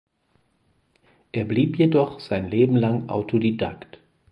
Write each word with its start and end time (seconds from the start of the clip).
Er 1.31 1.45
blieb 1.45 1.75
jedoch 1.77 2.19
sein 2.21 2.49
Leben 2.49 2.75
lang 2.75 3.07
Autodidakt. 3.07 3.99